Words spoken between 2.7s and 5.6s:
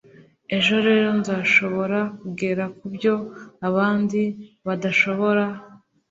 kubyo abandi badashobora.”